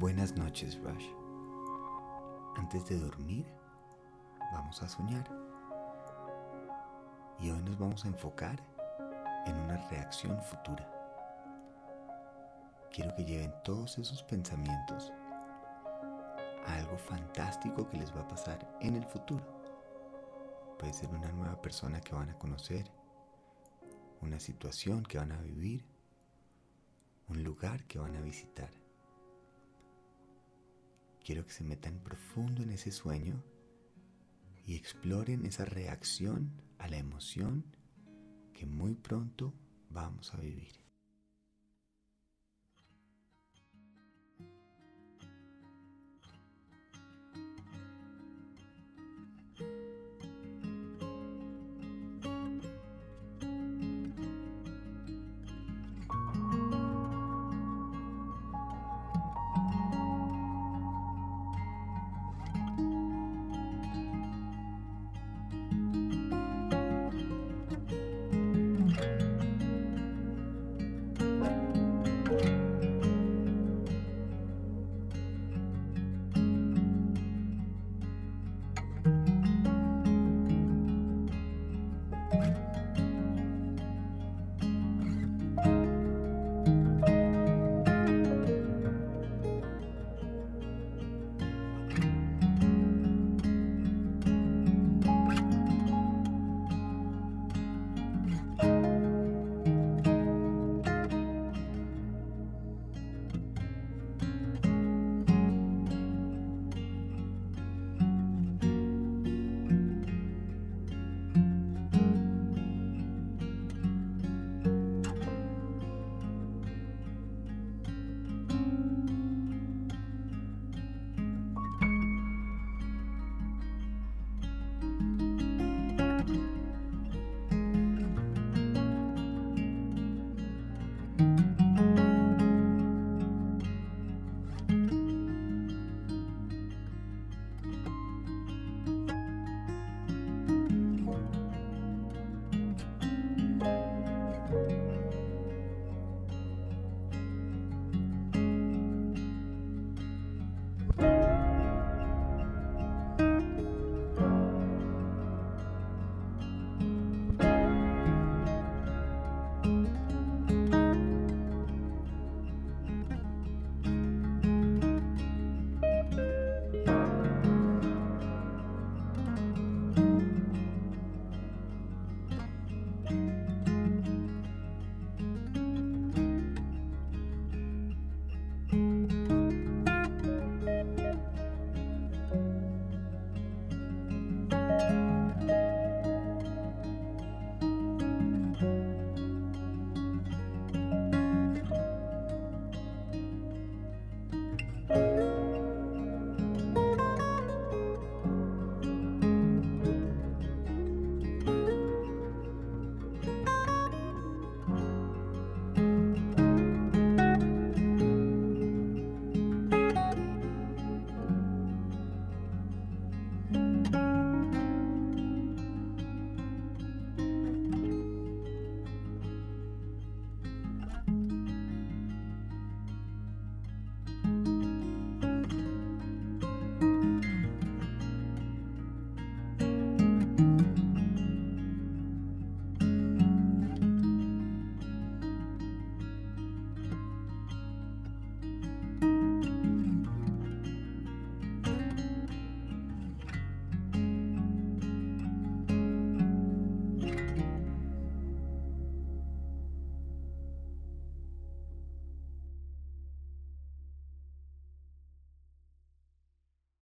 [0.00, 1.08] Buenas noches, Rush.
[2.56, 3.46] Antes de dormir,
[4.50, 5.28] vamos a soñar.
[7.38, 8.58] Y hoy nos vamos a enfocar
[9.44, 10.90] en una reacción futura.
[12.90, 15.12] Quiero que lleven todos esos pensamientos
[16.66, 19.44] a algo fantástico que les va a pasar en el futuro.
[20.78, 22.90] Puede ser una nueva persona que van a conocer,
[24.22, 25.84] una situación que van a vivir,
[27.28, 28.79] un lugar que van a visitar.
[31.30, 33.40] Quiero que se metan profundo en ese sueño
[34.66, 37.64] y exploren esa reacción a la emoción
[38.52, 39.54] que muy pronto
[39.90, 40.72] vamos a vivir.